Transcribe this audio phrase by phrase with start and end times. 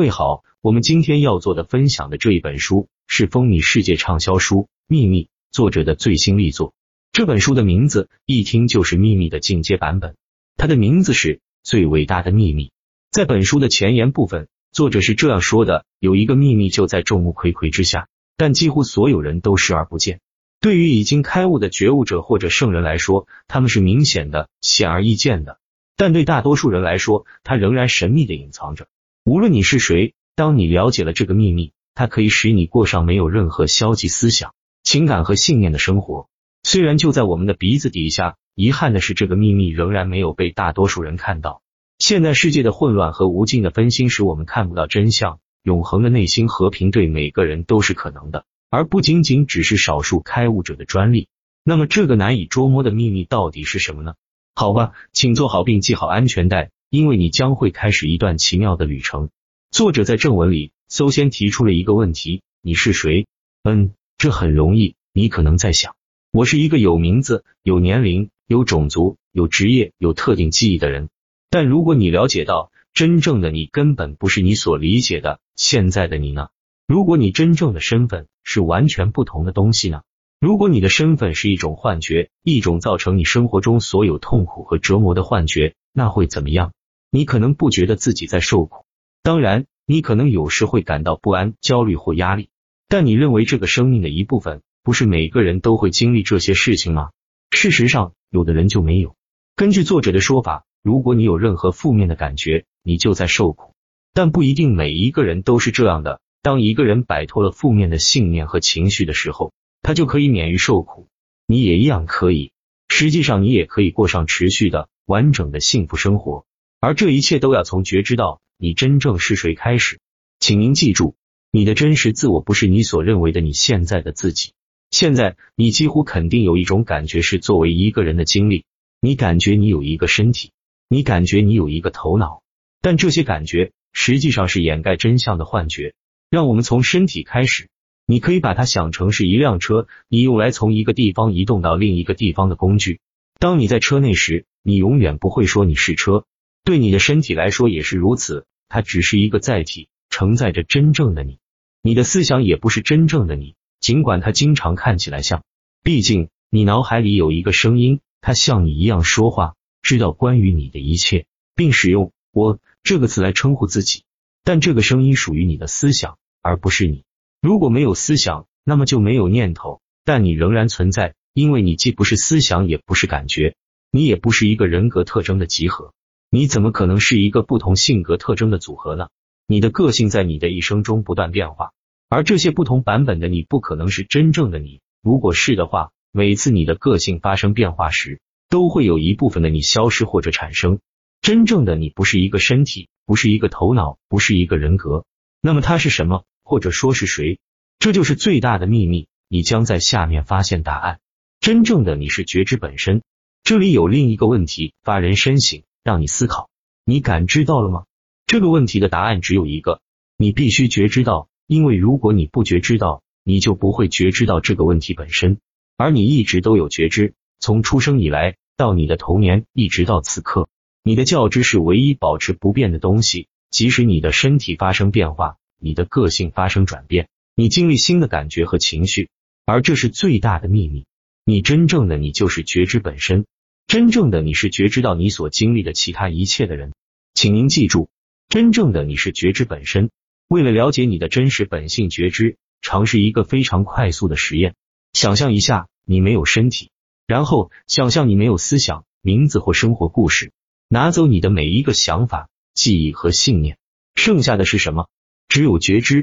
[0.00, 6.72] 位好，我们今天要做的分享的这一本书是风靡世界畅销书《秘密》作者的最新力作。
[7.12, 10.16] 这本书的名字一听就是秘密的进阶版本，
[10.56, 12.72] 它的名字是最伟大的秘密。
[13.10, 18.08] 在本书的前言部分，作者是这样说的：有一个秘密就在众目睽睽之下，
[18.38, 20.20] 但几乎所有人都视而不见。
[20.62, 25.58] 对于已经开悟的觉悟者或者圣人来说，他们是明显的、显而易见的；
[25.94, 28.86] 但对大多数人来说，它仍然神秘的隐藏着。
[29.22, 36.28] 无论你是谁，当你了解了这个秘密，它可以使你过上没有任何消极思想、情感和信念的生活。
[36.62, 41.60] 虽然就在我们的鼻子底下，遗憾的是，这个秘密仍然没有被大多数人看到。
[41.98, 45.38] 现代世界的混乱和无尽的分心使我们看不到真相。
[45.62, 48.46] 永恒的内心和平对每个人都是可能的。
[48.70, 51.28] 而不仅仅只是少数开悟者的专利。
[51.62, 54.14] 那么，这个难以捉摸的秘密到底是什么呢？
[54.54, 59.30] 好吧，请坐好并系好安全带，因为你将会开始一段奇妙的旅程。
[59.70, 63.28] 作者在正文里首先提出了一个问题：你是谁？
[63.62, 64.96] 嗯，这很容易。
[65.12, 65.94] 你可能在想，
[66.32, 71.10] 我是一个有名字、有年龄、有种族、有职业、有特定记忆的人。
[71.48, 76.48] 但如果你了解到，真正的你根本不是你所理解的现在的你呢？
[76.88, 80.02] 如果你真正的身份是完全不同的东西呢？
[80.40, 86.72] 如果你的身份是一种幻觉，一种造成你生活中所有痛苦和折磨的幻觉，那会怎么样？
[87.10, 88.84] 你可能不觉得自己在受苦，
[89.22, 92.50] 当然，你可能有时会感到不安、焦虑或压力，
[92.88, 97.10] 但你认为这个生命的一部分，不是每个人都会经历这些事情吗？
[97.50, 99.16] 事实上，有的人就没有。
[99.56, 103.74] 根据作者的说法，如果你有任何负面的感觉，你就在受苦，
[104.14, 106.20] 但不一定每一个人都是这样的。
[106.42, 109.52] 当一个人摆脱了负面的信念和情绪的时候，
[109.82, 111.08] 他就可以免于受苦。
[111.46, 112.52] 你也一样可以。
[112.88, 116.46] 实际上，你也可以过上持续的、完整的幸福生活。
[116.80, 120.00] 而这一切都要从觉知到你真正是谁开始。
[120.38, 121.14] 请您记住，
[121.50, 124.52] 你的真实自我不是你所认为的你现在的自己。
[124.90, 128.64] 现在，你几乎肯定有一种感觉是作为一个人的经历。
[129.02, 130.52] 你感觉你有一个身体，
[130.88, 132.42] 你感觉你有一个头脑，
[132.80, 135.94] 但这些感觉实际上是掩盖真相的幻觉。
[136.30, 137.68] 让我们从身体开始，
[138.06, 143.00] 你可以把它想成是一辆车，你用来从一个地方移动到另一个地方的工具。
[143.38, 146.24] 当你在车内时，你永远不会说你是车。
[146.64, 151.38] 对你的身体来说也是如此，它只是一个载体，承载着真正的你。
[151.82, 155.42] 你的思想也不是真正的你，尽管它经常看起来像。
[155.82, 164.04] 毕竟，你脑海里有一个声音，它像你一样说话，知道关于你的一切，并使用“我”这个词来称呼自己。
[164.44, 167.04] 但这个声音属于你的思想，而不是你。
[167.40, 173.56] 如果没有思想，那么就没有念头，但你仍然存在，因为你既不是思想，也不是感觉，
[173.90, 175.94] 你也不是一个人格特征的集合。
[176.30, 179.08] 你怎么可能是一个不同性格特征的组合呢？
[179.46, 181.72] 你的个性在你的一生中不断变化，
[182.08, 184.80] 而这些不同版本的你不可能是真正的你。
[185.02, 190.78] 如果是的话，每次你的个性发生变化时，都会有一部分的你消失或者产生。
[191.20, 192.88] 真正的你不是一个身体。
[193.06, 195.04] 不是一个头脑，不是一个人格，
[195.40, 196.22] 那么它是什么？
[196.44, 197.40] 或者说是谁？
[197.80, 199.08] 这就是最大的秘密。
[199.28, 201.00] 你将在下面发现答案。
[201.40, 203.02] 真正的你是觉知本身。
[203.42, 206.48] 这里有另一个问题发人深省，让你思考。
[206.84, 207.82] 你感知到了吗？
[208.24, 209.80] 这个问题的答案只有一个：
[210.16, 215.38] 你必须觉知到，因为如果你不觉知到，你就不会觉知到这个问题本身。
[215.76, 220.48] 而你一直都有觉知，从出生以来到你的童年，一直到此刻。
[220.84, 229.08] 你的觉知是唯一保持不变的东西，即使你的身体发生变化，你的个性发生转变，你经历新的感觉和情绪，
[229.44, 230.86] 而这是最大的秘密。
[231.24, 233.26] 你真正的你就是觉知本身，
[233.70, 236.72] 真正的你是觉知到你所经历的其他一切的人。
[237.14, 237.88] 请您记住，
[238.28, 239.90] 真正的你是觉知本身。
[240.26, 244.56] 为了了解你的真实本性觉知，尝试一个非常快速的实验：
[244.92, 246.70] 想象一下你没有身体，
[247.06, 250.32] 然后想象你没有思想、名字或生活故事。
[250.68, 253.56] 拿走你的每一个想法、记忆和信念，
[253.94, 254.88] 剩下的是什么？
[255.28, 255.98] 只有觉知，